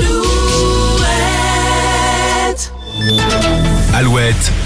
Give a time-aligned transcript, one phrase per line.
[0.00, 0.29] do.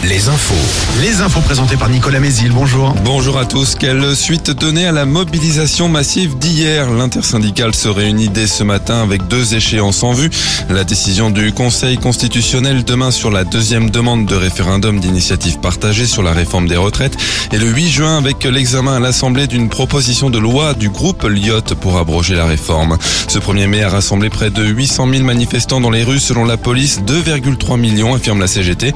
[0.02, 0.54] Les infos.
[1.00, 2.50] Les infos présentées par Nicolas Mézil.
[2.52, 2.94] Bonjour.
[3.02, 3.76] Bonjour à tous.
[3.78, 6.90] Quelle suite donnée à la mobilisation massive d'hier?
[6.90, 10.28] L'intersyndicale se réunit dès ce matin avec deux échéances en vue.
[10.68, 16.22] La décision du Conseil constitutionnel demain sur la deuxième demande de référendum d'initiative partagée sur
[16.22, 17.16] la réforme des retraites
[17.50, 21.72] et le 8 juin avec l'examen à l'Assemblée d'une proposition de loi du groupe Lyotte
[21.74, 22.98] pour abroger la réforme.
[23.28, 26.58] Ce 1er mai a rassemblé près de 800 000 manifestants dans les rues selon la
[26.58, 27.00] police.
[27.00, 28.92] 2,3 millions affirme la CGT.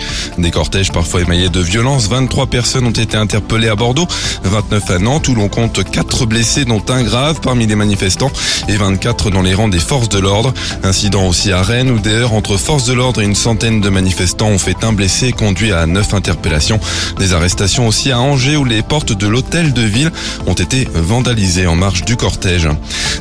[0.58, 2.08] Cortèges parfois émaillés de violence.
[2.08, 4.08] 23 personnes ont été interpellées à Bordeaux,
[4.42, 8.32] 29 à Nantes où l'on compte 4 blessés dont un grave parmi les manifestants
[8.66, 10.52] et 24 dans les rangs des forces de l'ordre.
[10.82, 14.48] Incident aussi à Rennes où d'ailleurs entre forces de l'ordre et une centaine de manifestants
[14.48, 16.80] ont fait un blessé conduit à 9 interpellations.
[17.20, 20.10] Des arrestations aussi à Angers où les portes de l'hôtel de ville
[20.48, 22.68] ont été vandalisées en marge du cortège.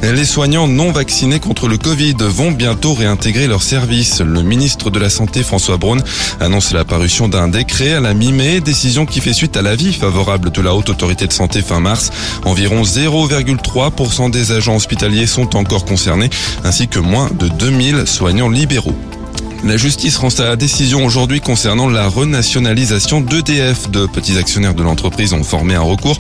[0.02, 4.22] Les soignants non vaccinés contre le Covid vont bientôt réintégrer leur service.
[4.22, 6.02] Le ministre de la Santé François Braun
[6.40, 10.52] annonce la parution d'un décret à la mi-mai, décision qui fait suite à l'avis favorable
[10.52, 12.12] de la Haute Autorité de Santé fin mars.
[12.46, 16.30] Environ 0,3% des agents hospitaliers sont encore concernés,
[16.64, 18.96] ainsi que moins de 2000 soignants libéraux.
[19.64, 23.90] La justice rend sa décision aujourd'hui concernant la renationalisation d'EDF.
[23.90, 26.18] De petits actionnaires de l'entreprise ont formé un recours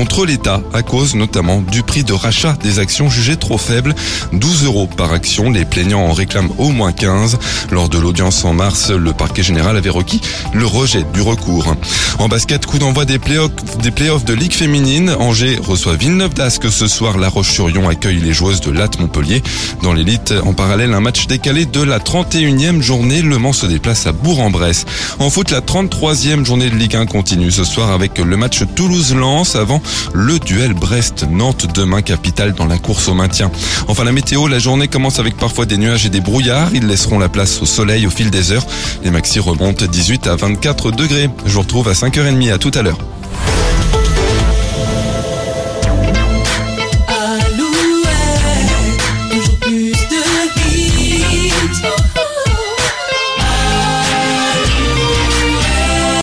[0.00, 3.94] contre l'État à cause notamment du prix de rachat des actions jugées trop faibles.
[4.32, 5.50] 12 euros par action.
[5.50, 7.38] Les plaignants en réclament au moins 15.
[7.70, 10.22] Lors de l'audience en mars, le parquet général avait requis
[10.54, 11.76] le rejet du recours.
[12.18, 13.50] En basket, coup d'envoi des playoffs,
[13.82, 15.14] des playoffs de Ligue féminine.
[15.18, 17.18] Angers reçoit Villeneuve d'Ascq ce soir.
[17.18, 19.42] La Roche-sur-Yon accueille les joueuses de Latte Montpellier.
[19.82, 24.06] Dans l'élite, en parallèle, un match décalé de la 31e journée, Le Mans se déplace
[24.06, 24.86] à Bourg-en-Bresse.
[25.18, 29.56] En foot, la 33e journée de Ligue 1 continue ce soir avec le match Toulouse-Lens
[29.56, 33.50] avant le duel Brest-Nantes demain capitale dans la course au maintien.
[33.88, 36.70] Enfin la météo, la journée commence avec parfois des nuages et des brouillards.
[36.74, 38.66] Ils laisseront la place au soleil au fil des heures.
[39.04, 41.30] Les maxi remontent 18 à 24 degrés.
[41.46, 42.98] Je vous retrouve à 5h30 à tout à l'heure.